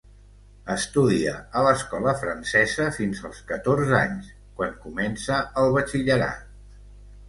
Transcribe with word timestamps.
Estudia 0.75 1.33
a 1.59 1.63
l'Escola 1.67 2.15
Francesa 2.23 2.89
fins 2.97 3.23
als 3.31 3.45
catorze 3.53 3.97
anys, 4.01 4.35
quan 4.59 4.77
comença 4.89 5.43
el 5.65 5.75
batxillerat. 5.81 6.47